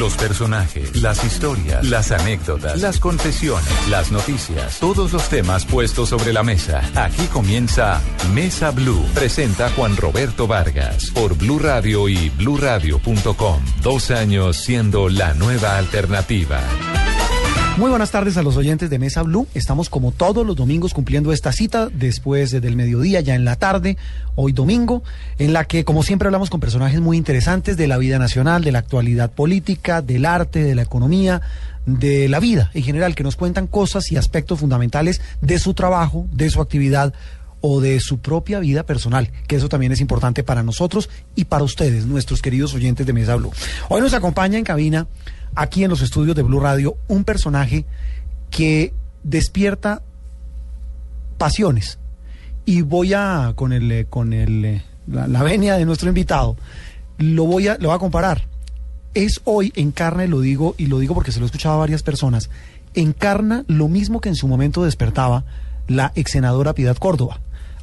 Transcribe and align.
Los 0.00 0.14
personajes, 0.14 0.96
las 0.96 1.22
historias, 1.24 1.84
las 1.84 2.10
anécdotas, 2.10 2.80
las 2.80 2.98
confesiones, 2.98 3.68
las 3.90 4.10
noticias, 4.10 4.80
todos 4.80 5.12
los 5.12 5.28
temas 5.28 5.66
puestos 5.66 6.08
sobre 6.08 6.32
la 6.32 6.42
mesa. 6.42 6.80
Aquí 6.94 7.26
comienza 7.26 8.00
Mesa 8.32 8.70
Blue. 8.70 9.04
Presenta 9.12 9.68
Juan 9.76 9.98
Roberto 9.98 10.46
Vargas 10.46 11.10
por 11.10 11.36
Blue 11.36 11.58
Radio 11.58 12.08
y 12.08 12.30
bluradio.com. 12.30 13.62
Dos 13.82 14.10
años 14.10 14.56
siendo 14.56 15.10
la 15.10 15.34
nueva 15.34 15.76
alternativa. 15.76 16.62
Muy 17.76 17.88
buenas 17.88 18.10
tardes 18.10 18.36
a 18.36 18.42
los 18.42 18.56
oyentes 18.56 18.90
de 18.90 18.98
Mesa 18.98 19.22
Blue. 19.22 19.46
Estamos 19.54 19.88
como 19.88 20.12
todos 20.12 20.46
los 20.46 20.54
domingos 20.54 20.92
cumpliendo 20.92 21.32
esta 21.32 21.50
cita 21.50 21.88
después 21.88 22.50
del 22.50 22.76
mediodía, 22.76 23.20
ya 23.20 23.34
en 23.34 23.44
la 23.44 23.56
tarde, 23.56 23.96
hoy 24.34 24.52
domingo, 24.52 25.02
en 25.38 25.54
la 25.54 25.64
que 25.64 25.84
como 25.84 26.02
siempre 26.02 26.28
hablamos 26.28 26.50
con 26.50 26.60
personajes 26.60 27.00
muy 27.00 27.16
interesantes 27.16 27.78
de 27.78 27.86
la 27.86 27.96
vida 27.96 28.18
nacional, 28.18 28.62
de 28.64 28.72
la 28.72 28.80
actualidad 28.80 29.30
política, 29.30 30.02
del 30.02 30.26
arte, 30.26 30.62
de 30.62 30.74
la 30.74 30.82
economía, 30.82 31.40
de 31.86 32.28
la 32.28 32.40
vida 32.40 32.70
en 32.74 32.82
general, 32.82 33.14
que 33.14 33.22
nos 33.22 33.36
cuentan 33.36 33.66
cosas 33.66 34.12
y 34.12 34.16
aspectos 34.16 34.60
fundamentales 34.60 35.22
de 35.40 35.58
su 35.58 35.72
trabajo, 35.72 36.26
de 36.32 36.50
su 36.50 36.60
actividad 36.60 37.14
o 37.60 37.80
de 37.80 38.00
su 38.00 38.18
propia 38.18 38.58
vida 38.58 38.84
personal, 38.84 39.30
que 39.46 39.56
eso 39.56 39.68
también 39.68 39.92
es 39.92 40.00
importante 40.00 40.42
para 40.42 40.62
nosotros 40.62 41.10
y 41.34 41.44
para 41.44 41.64
ustedes, 41.64 42.06
nuestros 42.06 42.42
queridos 42.42 42.74
oyentes 42.74 43.06
de 43.06 43.12
Mesa 43.12 43.36
Blue. 43.36 43.52
Hoy 43.88 44.00
nos 44.00 44.14
acompaña 44.14 44.58
en 44.58 44.64
cabina 44.64 45.06
aquí 45.54 45.84
en 45.84 45.90
los 45.90 46.02
estudios 46.02 46.36
de 46.36 46.42
Blue 46.42 46.60
Radio 46.60 46.96
un 47.08 47.24
personaje 47.24 47.84
que 48.50 48.92
despierta 49.22 50.02
pasiones. 51.38 51.98
Y 52.64 52.82
voy 52.82 53.14
a, 53.14 53.52
con 53.56 53.72
el, 53.72 54.06
con 54.08 54.32
el, 54.32 54.82
la, 55.06 55.42
venia 55.42 55.76
de 55.76 55.84
nuestro 55.84 56.08
invitado, 56.08 56.56
lo 57.18 57.44
voy 57.44 57.68
a, 57.68 57.76
lo 57.78 57.88
voy 57.88 57.96
a 57.96 57.98
comparar. 57.98 58.46
Es 59.14 59.40
hoy, 59.44 59.72
encarna, 59.74 60.26
lo 60.26 60.40
digo, 60.40 60.74
y 60.78 60.86
lo 60.86 60.98
digo 60.98 61.14
porque 61.14 61.32
se 61.32 61.40
lo 61.40 61.46
he 61.46 61.48
escuchado 61.48 61.74
a 61.74 61.78
varias 61.78 62.02
personas, 62.02 62.48
encarna 62.94 63.64
lo 63.66 63.88
mismo 63.88 64.20
que 64.20 64.28
en 64.28 64.36
su 64.36 64.46
momento 64.46 64.84
despertaba 64.84 65.44
la 65.88 66.12
ex 66.14 66.32
senadora 66.32 66.74
Piedad 66.74 66.96
Córdoba. 66.96 67.40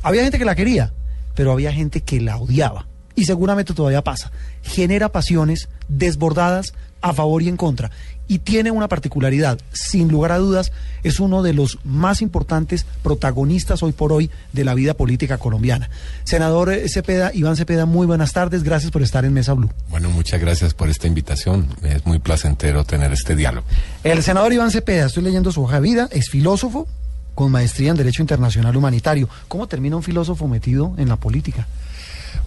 Había 0.08 0.24
gente 0.24 0.40
que 0.40 0.46
la 0.46 0.56
quería, 0.56 0.94
pero 1.36 1.52
había 1.52 1.74
gente 1.74 2.00
que 2.00 2.22
la 2.22 2.38
odiaba. 2.38 2.88
Y 3.14 3.26
seguramente 3.26 3.74
todavía 3.74 4.06
pasa. 4.06 4.32
Genera 4.62 5.10
pasiones 5.10 5.68
desbordadas 5.90 6.74
a 7.02 7.12
favor 7.12 7.42
y 7.42 7.50
en 7.50 7.58
contra. 7.58 7.92
Y 8.30 8.40
tiene 8.40 8.72
una 8.72 8.88
particularidad, 8.88 9.60
sin 9.74 10.08
lugar 10.08 10.32
a 10.32 10.38
dudas, 10.38 10.72
es 11.04 11.20
uno 11.20 11.44
de 11.44 11.52
los 11.52 11.80
más 11.84 12.22
importantes 12.22 12.86
protagonistas 13.04 13.84
hoy 13.84 13.92
por 13.92 14.14
hoy 14.14 14.32
de 14.54 14.64
la 14.64 14.76
vida 14.76 14.94
política 14.94 15.38
colombiana. 15.38 15.90
Senador 16.24 16.74
Cepeda, 16.88 17.32
Iván 17.34 17.58
Cepeda, 17.58 17.86
muy 17.86 18.08
buenas 18.08 18.32
tardes, 18.32 18.64
gracias 18.64 18.92
por 18.92 19.02
estar 19.02 19.26
en 19.26 19.34
Mesa 19.34 19.52
Blue. 19.54 19.70
Bueno, 19.90 20.10
muchas 20.10 20.40
gracias 20.40 20.74
por 20.74 20.88
esta 20.88 21.08
invitación, 21.08 21.68
es 21.84 22.06
muy 22.06 22.20
placentero 22.20 22.86
tener 22.86 23.12
este 23.12 23.36
diálogo. 23.36 23.68
El 24.06 24.24
senador 24.24 24.54
Iván 24.54 24.72
Cepeda, 24.72 25.08
estoy 25.08 25.24
leyendo 25.24 25.52
su 25.52 25.64
hoja 25.64 25.76
de 25.76 25.82
vida, 25.82 26.08
es 26.12 26.30
filósofo 26.30 26.88
con 27.38 27.52
maestría 27.52 27.92
en 27.92 27.98
Derecho 27.98 28.24
Internacional 28.24 28.76
Humanitario. 28.76 29.30
¿Cómo 29.48 29.68
termina 29.68 29.96
un 29.96 30.02
filósofo 30.02 30.48
metido 30.48 30.96
en 30.98 31.08
la 31.08 31.18
política? 31.18 31.68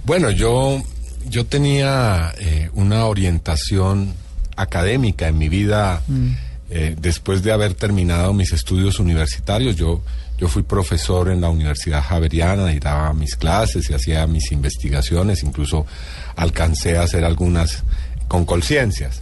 Bueno, 0.04 0.32
yo, 0.32 0.82
yo 1.28 1.46
tenía 1.46 2.34
eh, 2.40 2.70
una 2.74 3.04
orientación 3.04 4.12
académica 4.56 5.28
en 5.28 5.38
mi 5.38 5.48
vida. 5.48 6.02
Mm. 6.08 6.30
Eh, 6.70 6.96
después 7.00 7.44
de 7.44 7.52
haber 7.52 7.74
terminado 7.74 8.34
mis 8.34 8.52
estudios 8.52 8.98
universitarios, 8.98 9.76
yo, 9.76 10.02
yo 10.38 10.48
fui 10.48 10.64
profesor 10.64 11.28
en 11.28 11.40
la 11.40 11.50
Universidad 11.50 12.02
Javeriana 12.02 12.72
y 12.72 12.80
daba 12.80 13.12
mis 13.12 13.36
clases 13.36 13.88
y 13.90 13.94
hacía 13.94 14.26
mis 14.26 14.50
investigaciones, 14.50 15.44
incluso 15.44 15.86
alcancé 16.34 16.98
a 16.98 17.02
hacer 17.02 17.24
algunas 17.24 17.84
con 18.26 18.44
conciencias. 18.44 19.20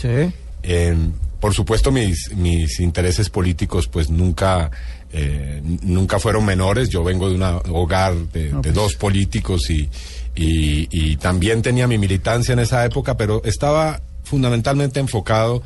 por 1.41 1.53
supuesto, 1.53 1.93
mis, 1.93 2.35
mis 2.35 2.81
intereses 2.81 3.29
políticos 3.29 3.87
pues 3.87 4.09
nunca, 4.09 4.71
eh, 5.13 5.61
nunca 5.83 6.19
fueron 6.19 6.45
menores. 6.45 6.89
Yo 6.89 7.05
vengo 7.05 7.29
de 7.29 7.37
un 7.37 7.43
hogar 7.43 8.15
de, 8.33 8.51
pues. 8.51 8.75
dos 8.75 8.95
políticos 8.95 9.71
y, 9.71 9.89
y, 10.35 10.89
y 10.91 11.17
también 11.17 11.63
tenía 11.63 11.87
mi 11.87 11.99
militancia 11.99 12.53
en 12.53 12.59
esa 12.59 12.85
época, 12.85 13.17
pero 13.17 13.43
estaba 13.45 14.01
fundamentalmente 14.25 15.01
enfocado 15.01 15.63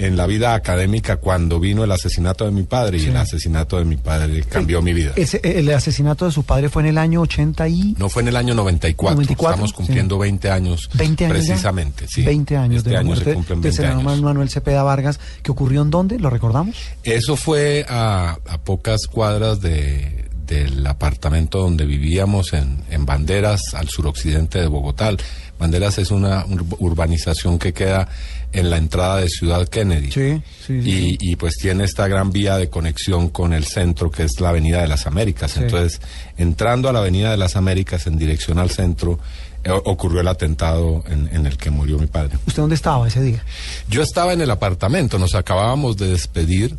en 0.00 0.16
la 0.16 0.26
vida 0.26 0.54
académica 0.54 1.16
cuando 1.16 1.60
vino 1.60 1.84
el 1.84 1.92
asesinato 1.92 2.46
de 2.46 2.52
mi 2.52 2.62
padre 2.62 2.98
y 2.98 3.04
el 3.04 3.16
asesinato 3.16 3.78
de 3.78 3.84
mi 3.84 3.96
padre 3.96 4.42
cambió 4.44 4.80
mi 4.80 4.94
vida. 4.94 5.12
Ese, 5.14 5.40
el 5.44 5.70
asesinato 5.70 6.24
de 6.24 6.32
su 6.32 6.42
padre 6.44 6.70
fue 6.70 6.82
en 6.82 6.88
el 6.88 6.98
año 6.98 7.20
80 7.20 7.68
y... 7.68 7.94
No 7.98 8.08
fue 8.08 8.22
en 8.22 8.28
el 8.28 8.36
año 8.36 8.54
94. 8.54 9.20
Estamos 9.20 9.72
cumpliendo 9.74 10.18
20 10.18 10.50
años. 10.50 10.88
20 10.94 11.26
años. 11.26 11.36
Precisamente, 11.36 12.06
sí. 12.08 12.22
20 12.22 12.56
años 12.56 12.78
este 12.78 12.90
de 12.90 12.96
año 12.96 13.14
se 13.14 13.34
cumplen 13.34 13.60
20 13.60 13.86
años. 13.86 14.20
Manuel 14.22 14.48
Cepeda 14.48 14.82
Vargas, 14.82 15.20
que 15.42 15.50
ocurrió 15.50 15.82
en 15.82 15.90
dónde? 15.90 16.18
¿Lo 16.18 16.30
recordamos? 16.30 16.76
Eso 17.04 17.36
fue 17.36 17.84
a, 17.86 18.38
a 18.48 18.58
pocas 18.58 19.06
cuadras 19.06 19.60
de, 19.60 20.30
del 20.50 20.84
apartamento 20.86 21.58
donde 21.58 21.86
vivíamos 21.86 22.52
en, 22.52 22.82
en 22.90 23.06
Banderas, 23.06 23.74
al 23.74 23.88
suroccidente 23.88 24.60
de 24.60 24.66
Bogotá. 24.66 25.12
Banderas 25.58 25.98
es 25.98 26.10
una 26.10 26.44
urbanización 26.78 27.58
que 27.58 27.72
queda 27.72 28.08
en 28.52 28.70
la 28.70 28.76
entrada 28.76 29.18
de 29.18 29.28
Ciudad 29.28 29.66
Kennedy. 29.68 30.10
Sí, 30.10 30.42
sí, 30.66 30.82
sí. 30.82 31.16
Y, 31.20 31.36
pues 31.36 31.54
tiene 31.56 31.84
esta 31.84 32.08
gran 32.08 32.30
vía 32.32 32.56
de 32.56 32.68
conexión 32.68 33.28
con 33.28 33.52
el 33.52 33.64
centro, 33.64 34.10
que 34.10 34.24
es 34.24 34.40
la 34.40 34.50
Avenida 34.50 34.80
de 34.80 34.88
las 34.88 35.06
Américas. 35.06 35.56
Entonces, 35.56 36.00
entrando 36.36 36.88
a 36.88 36.92
la 36.92 37.00
Avenida 37.00 37.30
de 37.30 37.36
las 37.36 37.56
Américas 37.56 38.06
en 38.06 38.18
dirección 38.18 38.58
al 38.58 38.70
centro, 38.70 39.18
eh, 39.62 39.70
ocurrió 39.70 40.20
el 40.20 40.28
atentado 40.28 41.04
en, 41.06 41.28
en, 41.32 41.46
el 41.46 41.56
que 41.56 41.70
murió 41.70 41.98
mi 41.98 42.06
padre. 42.06 42.38
¿Usted 42.46 42.62
dónde 42.62 42.74
estaba 42.74 43.06
ese 43.06 43.22
día? 43.22 43.44
Yo 43.88 44.02
estaba 44.02 44.32
en 44.32 44.40
el 44.40 44.50
apartamento, 44.50 45.18
nos 45.18 45.34
acabábamos 45.34 45.96
de 45.96 46.08
despedir, 46.08 46.76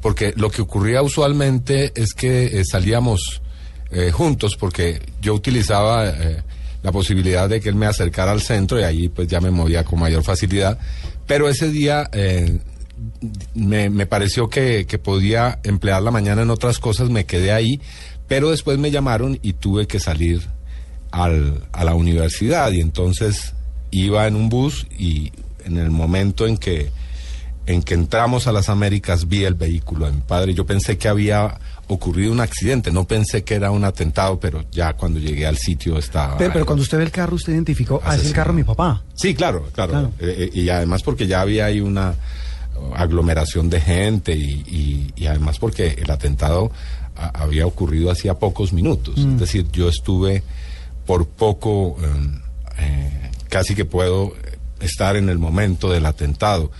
porque 0.00 0.32
lo 0.36 0.50
que 0.50 0.62
ocurría 0.62 1.02
usualmente 1.02 1.92
es 1.94 2.14
que 2.14 2.60
eh, 2.60 2.64
salíamos 2.64 3.42
eh, 3.90 4.10
juntos, 4.12 4.56
porque 4.56 5.02
yo 5.20 5.34
utilizaba 5.34 6.10
la 6.86 6.92
posibilidad 6.92 7.48
de 7.48 7.60
que 7.60 7.68
él 7.68 7.74
me 7.74 7.86
acercara 7.86 8.30
al 8.30 8.40
centro 8.40 8.78
y 8.78 8.84
ahí 8.84 9.08
pues 9.08 9.26
ya 9.26 9.40
me 9.40 9.50
movía 9.50 9.82
con 9.82 9.98
mayor 9.98 10.22
facilidad. 10.22 10.78
Pero 11.26 11.48
ese 11.48 11.68
día 11.68 12.08
eh, 12.12 12.60
me, 13.54 13.90
me, 13.90 14.06
pareció 14.06 14.48
que, 14.48 14.86
que, 14.86 14.96
podía 14.96 15.58
emplear 15.64 16.00
la 16.00 16.12
mañana 16.12 16.42
en 16.42 16.50
otras 16.50 16.78
cosas, 16.78 17.10
me 17.10 17.26
quedé 17.26 17.50
ahí, 17.50 17.80
pero 18.28 18.50
después 18.50 18.78
me 18.78 18.92
llamaron 18.92 19.36
y 19.42 19.54
tuve 19.54 19.88
que 19.88 19.98
salir 19.98 20.42
al, 21.10 21.66
a 21.72 21.82
la 21.82 21.94
universidad 21.94 22.70
y 22.70 22.80
entonces 22.80 23.54
iba 23.90 24.24
en 24.28 24.36
un 24.36 24.48
bus 24.48 24.86
y 24.96 25.32
en 25.64 25.78
el 25.78 25.90
momento 25.90 26.46
en 26.46 26.56
que 26.56 26.92
en 27.66 27.82
que 27.82 27.94
entramos 27.94 28.46
a 28.46 28.52
las 28.52 28.68
Américas 28.68 29.26
vi 29.26 29.42
el 29.42 29.54
vehículo 29.54 30.06
de 30.06 30.12
mi 30.12 30.20
padre. 30.20 30.54
Yo 30.54 30.64
pensé 30.64 30.98
que 30.98 31.08
había 31.08 31.58
ocurrido 31.88 32.32
un 32.32 32.40
accidente. 32.40 32.90
No 32.90 33.04
pensé 33.04 33.44
que 33.44 33.54
era 33.54 33.70
un 33.70 33.84
atentado, 33.84 34.38
pero 34.40 34.64
ya 34.70 34.94
cuando 34.94 35.18
llegué 35.18 35.46
al 35.46 35.56
sitio 35.56 35.98
estaba. 35.98 36.36
Pero, 36.38 36.52
pero 36.52 36.66
cuando 36.66 36.82
usted 36.82 36.98
ve 36.98 37.04
el 37.04 37.10
carro, 37.10 37.36
usted 37.36 37.52
identificó, 37.52 38.00
ah, 38.04 38.16
es 38.16 38.26
el 38.26 38.32
carro 38.32 38.52
de 38.52 38.58
mi 38.58 38.64
papá. 38.64 39.02
Sí, 39.14 39.34
claro, 39.34 39.68
claro. 39.72 40.12
Eh, 40.18 40.50
eh, 40.54 40.60
y 40.60 40.68
además 40.68 41.02
porque 41.02 41.26
ya 41.26 41.40
había 41.40 41.66
ahí 41.66 41.80
una 41.80 42.14
aglomeración 42.94 43.70
de 43.70 43.80
gente 43.80 44.34
y, 44.36 45.12
y, 45.16 45.26
además 45.26 45.58
porque 45.58 45.96
el 45.98 46.10
atentado 46.10 46.70
había 47.16 47.66
ocurrido 47.66 48.10
hacía 48.10 48.34
pocos 48.34 48.72
minutos. 48.72 49.16
Mm. 49.16 49.34
Es 49.34 49.40
decir, 49.40 49.66
yo 49.72 49.88
estuve 49.88 50.42
por 51.06 51.26
poco, 51.26 51.96
em, 52.02 52.40
eh, 52.78 53.30
casi 53.48 53.74
que 53.74 53.84
puedo 53.84 54.34
estar 54.80 55.16
en 55.16 55.28
el 55.28 55.38
momento 55.38 55.90
del 55.90 56.04
atentado. 56.04 56.70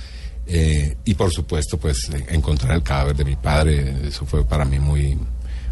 Eh, 0.49 0.97
y 1.05 1.15
por 1.15 1.33
supuesto, 1.33 1.77
pues 1.79 2.11
encontrar 2.29 2.77
el 2.77 2.83
cadáver 2.83 3.17
de 3.17 3.25
mi 3.25 3.37
padre, 3.37 4.07
eso 4.07 4.25
fue 4.27 4.45
para 4.45 4.65
mí 4.65 4.79
muy, 4.79 5.19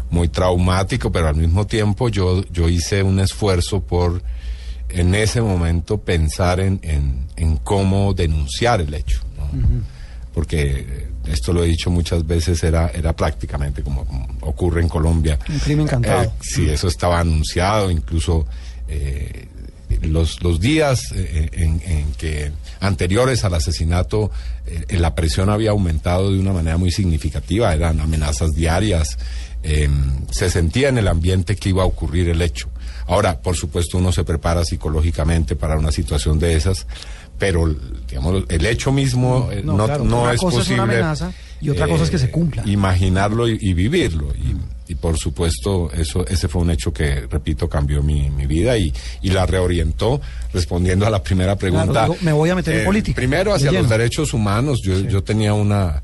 muy 0.09 0.27
traumático, 0.27 1.11
pero 1.11 1.29
al 1.29 1.35
mismo 1.35 1.65
tiempo 1.65 2.09
yo, 2.09 2.43
yo 2.51 2.67
hice 2.67 3.01
un 3.01 3.19
esfuerzo 3.19 3.81
por 3.81 4.21
en 4.89 5.15
ese 5.15 5.41
momento 5.41 5.97
pensar 5.97 6.59
en, 6.59 6.79
en, 6.83 7.57
cómo 7.63 8.13
denunciar 8.13 8.81
el 8.81 8.93
hecho. 8.93 9.21
Porque 10.33 11.07
esto 11.25 11.53
lo 11.53 11.63
he 11.63 11.67
dicho 11.67 11.89
muchas 11.89 12.25
veces, 12.27 12.63
era, 12.63 12.89
era 12.89 13.13
prácticamente 13.13 13.81
como, 13.81 14.05
ocurre 14.41 14.81
en 14.81 14.89
Colombia. 14.89 15.39
Un 15.49 15.59
crimen 15.59 15.87
cantado. 15.87 16.23
Eh, 16.23 16.29
sí, 16.41 16.69
eso 16.69 16.87
estaba 16.87 17.19
anunciado, 17.19 17.89
incluso 17.89 18.45
eh, 18.87 19.47
los, 20.15 20.41
los 20.41 20.59
días 20.61 21.11
en, 21.11 21.81
en 21.85 22.13
que 22.17 22.51
anteriores 22.79 23.43
al 23.43 23.53
asesinato, 23.53 24.31
eh, 24.65 24.97
la 24.97 25.13
presión 25.13 25.49
había 25.49 25.71
aumentado 25.71 26.31
de 26.31 26.39
una 26.39 26.53
manera 26.53 26.77
muy 26.77 26.91
significativa, 26.91 27.73
eran 27.73 27.99
amenazas 27.99 28.53
diarias, 28.55 29.17
em, 29.61 30.25
se 30.31 30.49
sentía 30.49 30.89
en 30.89 30.97
el 30.97 31.07
ambiente 31.07 31.55
que 31.55 31.69
iba 31.69 31.83
a 31.83 31.85
ocurrir 31.85 32.29
el 32.29 32.41
hecho. 32.41 32.69
Ahora, 33.07 33.41
por 33.41 33.55
supuesto, 33.55 33.97
uno 33.97 34.11
se 34.11 34.23
prepara 34.23 34.63
psicológicamente 34.63 35.55
para 35.55 35.77
una 35.77 35.91
situación 35.91 36.39
de 36.39 36.55
esas, 36.55 36.87
pero 37.37 37.75
digamos, 38.07 38.45
el 38.47 38.65
hecho 38.65 38.91
mismo 38.91 39.49
eh, 39.51 39.61
no, 39.63 39.75
no, 39.75 40.31
es 40.31 40.41
posible. 40.41 41.03
y 41.61 41.69
otra 41.69 41.87
cosa 41.87 42.05
es 42.05 42.09
que 42.09 42.17
se 42.17 42.31
cumpla. 42.31 42.63
Imaginarlo 42.65 43.47
y, 43.47 43.73
vivirlo. 43.73 44.33
y 44.35 44.55
por 44.93 45.17
supuesto 45.17 45.91
eso 45.91 46.27
ese 46.27 46.47
fue 46.47 46.61
un 46.61 46.69
hecho 46.69 46.93
que 46.93 47.21
repito 47.21 47.67
cambió 47.67 48.03
mi, 48.03 48.29
mi 48.29 48.45
vida 48.45 48.77
y, 48.77 48.93
y 49.23 49.31
la 49.31 49.47
reorientó 49.47 50.21
respondiendo 50.53 51.07
a 51.07 51.09
la 51.09 51.23
primera 51.23 51.55
pregunta. 51.55 51.91
Claro, 51.91 52.15
me 52.21 52.31
voy 52.31 52.51
a 52.51 52.55
meter 52.55 52.75
en 52.75 52.81
eh, 52.81 52.85
política. 52.85 53.15
primero 53.15 53.51
hacia 53.53 53.71
los 53.71 53.89
derechos 53.89 54.33
humanos. 54.33 54.81
Yo, 54.83 54.99
yo 54.99 55.23
tenía 55.23 55.53
una 55.55 56.03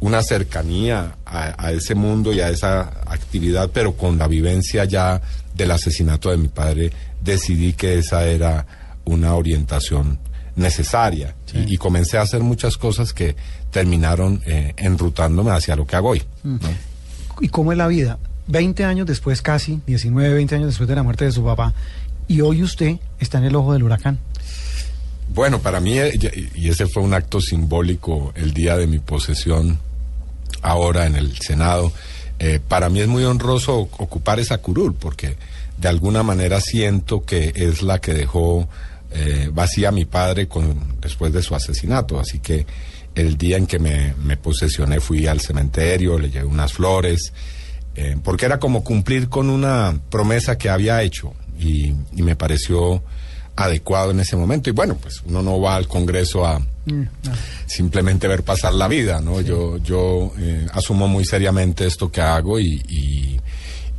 una 0.00 0.22
cercanía 0.22 1.16
a, 1.24 1.66
a 1.66 1.72
ese 1.72 1.94
mundo 1.94 2.32
y 2.32 2.40
a 2.40 2.50
esa 2.50 2.80
actividad 3.06 3.70
pero 3.72 3.96
con 3.96 4.18
la 4.18 4.26
vivencia 4.26 4.84
ya 4.84 5.22
del 5.54 5.70
asesinato 5.70 6.30
de 6.30 6.36
mi 6.36 6.48
padre 6.48 6.90
decidí 7.22 7.74
que 7.74 7.98
esa 7.98 8.26
era 8.26 8.66
una 9.04 9.34
orientación 9.34 10.18
necesaria. 10.56 11.34
Y, 11.54 11.74
y 11.74 11.76
comencé 11.76 12.18
a 12.18 12.22
hacer 12.22 12.40
muchas 12.40 12.76
cosas 12.76 13.12
que 13.12 13.36
terminaron 13.70 14.42
eh, 14.46 14.72
enrutándome 14.76 15.50
hacia 15.52 15.76
lo 15.76 15.86
que 15.86 15.96
hago 15.96 16.10
hoy 16.10 16.22
¿no? 16.42 16.58
¿Y 17.40 17.48
cómo 17.48 17.72
es 17.72 17.78
la 17.78 17.86
vida? 17.86 18.18
20 18.48 18.84
años 18.84 19.06
después, 19.06 19.42
casi, 19.42 19.80
19, 19.86 20.34
20 20.34 20.54
años 20.54 20.68
después 20.68 20.88
de 20.88 20.94
la 20.94 21.02
muerte 21.02 21.24
de 21.24 21.32
su 21.32 21.44
papá, 21.44 21.74
y 22.28 22.40
hoy 22.40 22.62
usted 22.62 22.96
está 23.18 23.38
en 23.38 23.44
el 23.44 23.56
ojo 23.56 23.72
del 23.72 23.82
huracán. 23.82 24.18
Bueno, 25.34 25.60
para 25.60 25.80
mí, 25.80 25.98
eh, 25.98 26.18
y 26.54 26.68
ese 26.68 26.86
fue 26.86 27.02
un 27.02 27.14
acto 27.14 27.40
simbólico 27.40 28.32
el 28.36 28.54
día 28.54 28.76
de 28.76 28.86
mi 28.86 28.98
posesión 28.98 29.78
ahora 30.62 31.06
en 31.06 31.16
el 31.16 31.36
Senado, 31.38 31.92
eh, 32.38 32.60
para 32.66 32.88
mí 32.88 33.00
es 33.00 33.08
muy 33.08 33.24
honroso 33.24 33.76
ocupar 33.76 34.38
esa 34.38 34.58
curul, 34.58 34.94
porque 34.94 35.36
de 35.78 35.88
alguna 35.88 36.22
manera 36.22 36.60
siento 36.60 37.24
que 37.24 37.52
es 37.54 37.82
la 37.82 37.98
que 37.98 38.14
dejó 38.14 38.68
eh, 39.12 39.50
vacía 39.52 39.88
a 39.88 39.92
mi 39.92 40.04
padre 40.04 40.48
con, 40.48 41.00
después 41.00 41.32
de 41.32 41.42
su 41.42 41.54
asesinato. 41.54 42.18
Así 42.18 42.38
que 42.40 42.66
el 43.16 43.36
día 43.36 43.56
en 43.56 43.66
que 43.66 43.78
me, 43.78 44.14
me 44.22 44.36
posesioné 44.36 45.00
fui 45.00 45.26
al 45.26 45.40
cementerio, 45.40 46.18
le 46.18 46.30
llevé 46.30 46.44
unas 46.44 46.72
flores, 46.72 47.32
eh, 47.96 48.16
porque 48.22 48.44
era 48.44 48.60
como 48.60 48.84
cumplir 48.84 49.28
con 49.28 49.50
una 49.50 49.98
promesa 50.10 50.56
que 50.58 50.68
había 50.68 51.02
hecho 51.02 51.32
y, 51.58 51.94
y 52.14 52.22
me 52.22 52.36
pareció 52.36 53.02
adecuado 53.56 54.10
en 54.10 54.20
ese 54.20 54.36
momento. 54.36 54.68
Y 54.68 54.74
bueno, 54.74 54.96
pues 54.96 55.22
uno 55.24 55.42
no 55.42 55.58
va 55.60 55.76
al 55.76 55.88
Congreso 55.88 56.46
a 56.46 56.60
simplemente 57.66 58.28
ver 58.28 58.44
pasar 58.44 58.74
la 58.74 58.86
vida, 58.86 59.20
¿no? 59.20 59.40
Yo, 59.40 59.78
yo 59.78 60.32
eh, 60.38 60.66
asumo 60.72 61.08
muy 61.08 61.24
seriamente 61.24 61.86
esto 61.86 62.12
que 62.12 62.20
hago 62.20 62.60
y, 62.60 62.82
y, 62.86 63.40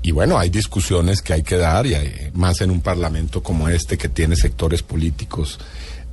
y 0.04 0.12
bueno, 0.12 0.38
hay 0.38 0.50
discusiones 0.50 1.22
que 1.22 1.34
hay 1.34 1.44
que 1.44 1.58
dar 1.58 1.86
y 1.88 1.96
hay, 1.96 2.32
más 2.34 2.62
en 2.62 2.70
un 2.70 2.82
parlamento 2.82 3.44
como 3.44 3.68
este 3.68 3.98
que 3.98 4.10
tiene 4.10 4.36
sectores 4.36 4.84
políticos 4.84 5.60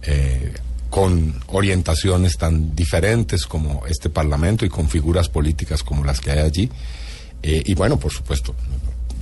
eh, 0.03 0.55
con 0.95 1.35
orientaciones 1.49 2.39
tan 2.39 2.77
diferentes 2.77 3.47
como 3.47 3.85
este 3.85 4.11
parlamento 4.11 4.65
y 4.65 4.69
con 4.69 4.89
figuras 4.89 5.29
políticas 5.29 5.83
como 5.83 6.05
las 6.05 6.21
que 6.21 6.31
hay 6.31 6.39
allí. 6.39 6.71
Eh, 7.43 7.65
y 7.67 7.75
bueno, 7.75 7.99
por 7.99 8.13
supuesto, 8.13 8.55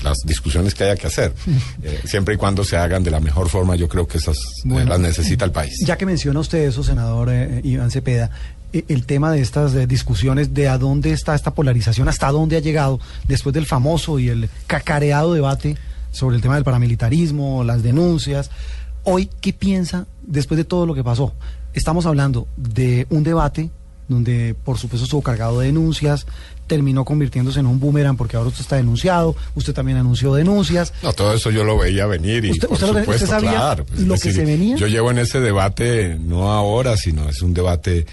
las 0.04 0.19
discusiones 0.22 0.74
que 0.74 0.84
haya 0.84 0.96
que 0.96 1.06
hacer, 1.06 1.32
eh, 1.82 2.02
siempre 2.04 2.34
y 2.34 2.36
cuando 2.36 2.62
se 2.62 2.76
hagan 2.76 3.02
de 3.02 3.10
la 3.10 3.20
mejor 3.20 3.48
forma, 3.48 3.74
yo 3.74 3.88
creo 3.88 4.06
que 4.06 4.19
esas 4.19 4.36
eh, 4.36 4.84
las 4.84 5.00
necesita 5.00 5.46
el 5.46 5.50
país. 5.50 5.72
Ya 5.86 5.96
que 5.96 6.04
menciona 6.04 6.40
usted 6.40 6.58
eso, 6.58 6.84
senador 6.84 7.30
Iván 7.62 7.90
Cepeda, 7.90 8.30
el 8.74 9.06
tema 9.06 9.32
de 9.32 9.40
estas 9.40 9.88
discusiones, 9.88 10.52
de 10.52 10.69
a 10.69 10.76
dónde 10.76 11.12
está 11.12 11.34
esta 11.34 11.54
polarización, 11.54 12.06
hasta 12.06 12.30
dónde 12.30 12.58
ha 12.58 12.60
llegado 12.60 13.00
después 13.26 13.54
del 13.54 13.64
famoso 13.64 14.19
y 14.19 14.28
el 14.28 14.50
cacareado 14.66 15.32
debate 15.32 15.78
sobre 16.10 16.36
el 16.36 16.42
tema 16.42 16.56
del 16.56 16.64
paramilitarismo, 16.64 17.64
las 17.64 17.82
denuncias. 17.82 18.50
Hoy, 19.04 19.28
¿qué 19.40 19.52
piensa 19.52 20.06
después 20.22 20.56
de 20.58 20.64
todo 20.64 20.87
lo 20.87 20.94
que 20.94 21.02
pasó? 21.04 21.32
Estamos 21.75 22.06
hablando 22.06 22.46
de 22.56 23.06
un 23.10 23.22
debate 23.25 23.70
donde 24.08 24.54
por 24.54 24.78
supuesto 24.78 25.04
estuvo 25.04 25.22
cargado 25.22 25.60
de 25.60 25.66
denuncias, 25.66 26.26
terminó 26.66 27.04
convirtiéndose 27.04 27.60
en 27.60 27.66
un 27.66 27.81
boomerang 27.81 28.16
porque 28.16 28.37
ahora 28.37 28.49
usted 28.50 28.60
está 28.62 28.76
denunciado, 28.76 29.34
usted 29.54 29.72
también 29.72 29.96
anunció 29.99 30.34
denuncias. 30.34 30.93
No, 31.02 31.12
todo 31.14 31.32
eso 31.34 31.50
yo 31.50 31.64
lo 31.64 31.78
veía 31.78 32.06
venir 32.06 32.44
y 32.44 32.50
¿Usted- 32.50 32.69
por 32.69 32.75
usted 32.75 32.87
supuesto, 32.88 33.12
usted 33.12 33.26
sabía 33.26 33.50
claro. 33.52 33.84
pues, 33.87 34.00
lo 34.00 34.14
que 34.14 34.32
se 34.32 34.44
venía? 34.44 34.76
Yo 34.76 34.87
llevo 34.87 35.10
en 35.10 35.19
ese 35.19 35.40
debate 35.40 36.16
no 36.20 36.50
ahora, 36.52 36.96
sino 36.96 37.28
es 37.28 37.40
un 37.43 37.55
debate 37.55 38.05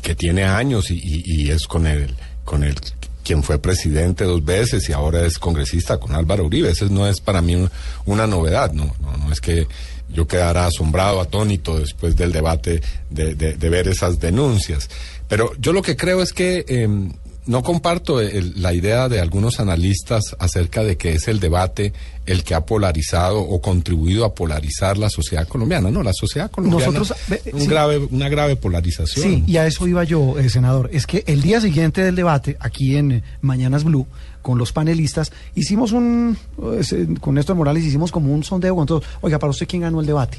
que 0.00 0.14
tiene 0.14 0.44
años 0.44 0.90
y, 0.90 0.94
y- 0.94 1.22
y 1.44 1.50
es 1.50 1.66
con 1.66 1.86
el 1.86 2.14
con 2.44 2.64
el 2.64 2.74
quien 3.24 3.42
fue 3.42 3.58
presidente 3.58 4.24
dos 4.24 4.44
veces 4.44 4.88
y 4.88 4.92
ahora 4.92 5.24
es 5.26 5.38
congresista 5.38 5.98
con 5.98 6.12
Álvaro 6.14 6.44
Uribe. 6.46 6.70
Eso 6.70 6.86
no 6.88 7.06
es 7.06 7.20
para 7.20 7.40
mí 7.42 7.54
un- 7.56 7.70
una 8.06 8.26
novedad, 8.26 8.72
no, 8.72 8.94
no, 9.00 9.16
no 9.16 9.32
es 9.32 9.40
que 9.40 9.66
yo 10.08 10.26
quedara 10.26 10.66
asombrado, 10.66 11.20
atónito 11.20 11.78
después 11.78 12.16
del 12.16 12.32
debate 12.32 12.82
de, 13.08 13.34
de- 13.34 13.54
de 13.54 13.68
ver 13.70 13.88
esas 13.88 14.20
denuncias. 14.20 14.90
Pero 15.28 15.52
yo 15.58 15.72
lo 15.72 15.80
que 15.80 15.96
creo 15.96 16.20
es 16.20 16.32
que 16.34 16.64
em, 16.68 17.12
no 17.46 17.62
comparto 17.62 18.20
el- 18.20 18.60
la 18.62 18.72
idea 18.72 19.08
de 19.08 19.20
algunos 19.20 19.58
analistas 19.58 20.36
acerca 20.38 20.84
de 20.84 20.96
que 20.96 21.12
es 21.14 21.26
el 21.26 21.40
debate 21.40 21.92
el 22.24 22.44
que 22.44 22.54
ha 22.54 22.64
polarizado 22.64 23.40
o 23.40 23.60
contribuido 23.60 24.24
a 24.24 24.32
polarizar 24.32 24.96
la 24.96 25.10
sociedad 25.10 25.48
colombiana. 25.48 25.90
No, 25.90 26.04
la 26.04 26.12
sociedad 26.12 26.50
colombiana 26.52 26.92
Nosotros, 26.98 27.18
un 27.52 27.60
sí. 27.62 27.66
grave, 27.66 27.98
una 27.98 28.28
grave 28.28 28.54
polarización. 28.54 29.24
Sí, 29.26 29.44
y 29.46 29.56
a 29.56 29.66
eso 29.66 29.88
iba 29.88 30.04
yo, 30.04 30.38
eh, 30.38 30.48
senador. 30.50 30.88
Es 30.92 31.06
que 31.06 31.24
el 31.26 31.42
día 31.42 31.60
siguiente 31.60 32.04
del 32.04 32.14
debate, 32.14 32.56
aquí 32.60 32.96
en 32.96 33.10
eh, 33.12 33.22
Mañanas 33.40 33.82
Blue, 33.82 34.06
con 34.40 34.56
los 34.58 34.72
panelistas, 34.72 35.32
hicimos 35.56 35.90
un, 35.92 36.36
eh, 36.62 37.08
con 37.20 37.34
Néstor 37.34 37.56
Morales 37.56 37.82
hicimos 37.84 38.12
como 38.12 38.32
un 38.32 38.44
sondeo 38.44 38.76
con 38.76 38.86
todos. 38.86 39.04
Oiga, 39.20 39.38
para 39.40 39.50
usted, 39.50 39.66
¿quién 39.66 39.82
ganó 39.82 40.00
el 40.00 40.06
debate? 40.06 40.38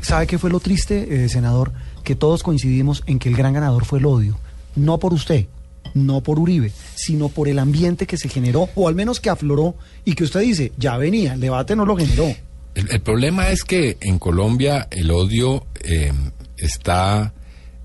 ¿Sabe 0.00 0.26
qué 0.26 0.38
fue 0.38 0.48
lo 0.50 0.60
triste, 0.60 1.24
eh, 1.24 1.28
senador? 1.28 1.72
Que 2.02 2.14
todos 2.14 2.42
coincidimos 2.42 3.02
en 3.06 3.18
que 3.18 3.28
el 3.28 3.36
gran 3.36 3.52
ganador 3.52 3.84
fue 3.84 3.98
el 3.98 4.06
odio. 4.06 4.38
No 4.76 4.98
por 4.98 5.12
usted, 5.12 5.46
no 5.94 6.22
por 6.22 6.38
Uribe, 6.38 6.72
sino 6.94 7.28
por 7.28 7.48
el 7.48 7.58
ambiente 7.58 8.06
que 8.06 8.16
se 8.16 8.28
generó, 8.28 8.68
o 8.74 8.88
al 8.88 8.94
menos 8.94 9.20
que 9.20 9.30
afloró, 9.30 9.74
y 10.04 10.14
que 10.14 10.24
usted 10.24 10.40
dice, 10.40 10.72
ya 10.76 10.96
venía, 10.96 11.34
el 11.34 11.40
debate 11.40 11.76
no 11.76 11.84
lo 11.84 11.96
generó. 11.96 12.26
El, 12.74 12.90
el 12.90 13.00
problema 13.00 13.50
es 13.50 13.64
que 13.64 13.96
en 14.00 14.18
Colombia 14.18 14.86
el 14.90 15.10
odio 15.10 15.66
eh, 15.82 16.12
está 16.56 17.32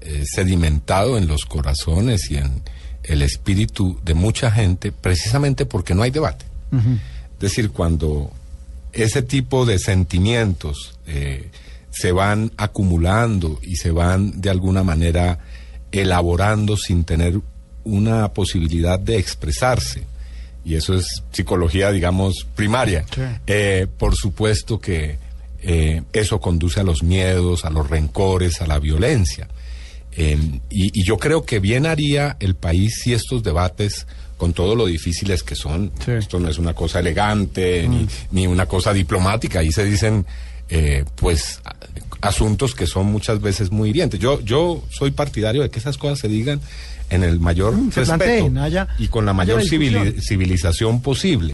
eh, 0.01 0.23
sedimentado 0.25 1.17
en 1.17 1.27
los 1.27 1.45
corazones 1.45 2.29
y 2.29 2.37
en 2.37 2.61
el 3.03 3.21
espíritu 3.21 3.99
de 4.03 4.13
mucha 4.13 4.51
gente 4.51 4.91
precisamente 4.91 5.65
porque 5.65 5.95
no 5.95 6.03
hay 6.03 6.11
debate. 6.11 6.45
Es 6.71 7.39
decir, 7.39 7.71
cuando 7.71 8.31
ese 8.91 9.21
tipo 9.21 9.65
de 9.65 9.79
sentimientos 9.79 10.97
eh, 11.07 11.49
se 11.91 12.11
van 12.11 12.51
acumulando 12.57 13.59
y 13.61 13.77
se 13.77 13.91
van 13.91 14.41
de 14.41 14.49
alguna 14.49 14.83
manera 14.83 15.39
elaborando 16.01 16.77
sin 16.77 17.03
tener 17.03 17.39
una 17.83 18.33
posibilidad 18.33 18.99
de 18.99 19.17
expresarse, 19.17 20.03
y 20.63 20.75
eso 20.75 20.95
es 20.95 21.23
psicología, 21.31 21.91
digamos, 21.91 22.47
primaria, 22.55 23.05
Sí. 23.13 23.21
eh, 23.47 23.87
por 23.97 24.15
supuesto 24.15 24.79
que 24.79 25.17
eh, 25.67 26.03
eso 26.13 26.39
conduce 26.39 26.79
a 26.79 26.83
los 26.83 27.01
miedos, 27.03 27.65
a 27.65 27.69
los 27.71 27.89
rencores, 27.89 28.61
a 28.61 28.67
la 28.67 28.77
violencia. 28.79 29.47
Eh, 30.17 30.37
y, 30.69 30.99
y 30.99 31.03
yo 31.03 31.17
creo 31.17 31.43
que 31.43 31.59
bien 31.59 31.85
haría 31.85 32.37
el 32.39 32.55
país 32.55 32.99
si 33.03 33.13
estos 33.13 33.41
debates, 33.43 34.05
con 34.37 34.53
todo 34.53 34.75
lo 34.75 34.85
difíciles 34.85 35.43
que 35.43 35.55
son, 35.55 35.91
Sí. 36.03 36.11
esto 36.11 36.39
no 36.39 36.49
es 36.49 36.57
una 36.59 36.73
cosa 36.73 36.99
elegante 36.99 37.87
ni, 37.87 38.07
ni 38.31 38.47
una 38.47 38.65
cosa 38.67 38.93
diplomática, 38.93 39.59
ahí 39.59 39.71
se 39.71 39.85
dicen 39.85 40.25
eh, 40.69 41.03
pues 41.15 41.61
asuntos 42.25 42.73
que 42.75 42.87
son 42.87 43.05
muchas 43.07 43.39
veces 43.41 43.71
muy 43.71 43.89
hirientes. 43.91 44.19
Yo, 44.19 44.41
yo 44.41 44.83
soy 44.89 45.11
partidario 45.11 45.61
de 45.61 45.69
que 45.69 45.79
esas 45.79 45.97
cosas 45.97 46.19
se 46.19 46.27
digan 46.27 46.59
en 47.11 47.23
el 47.23 47.39
mayor 47.39 47.75
Mm, 47.75 47.91
respeto 47.91 48.51
haya- 48.59 48.87
y 48.97 49.07
con 49.09 49.25
la 49.27 49.33
mayor 49.33 49.61
civilización 50.21 51.01
posible. 51.01 51.53